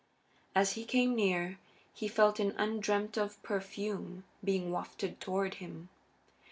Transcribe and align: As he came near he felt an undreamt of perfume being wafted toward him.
As 0.55 0.71
he 0.71 0.83
came 0.83 1.13
near 1.13 1.59
he 1.93 2.07
felt 2.07 2.39
an 2.39 2.53
undreamt 2.57 3.17
of 3.17 3.39
perfume 3.43 4.23
being 4.43 4.71
wafted 4.71 5.19
toward 5.21 5.53
him. 5.61 5.89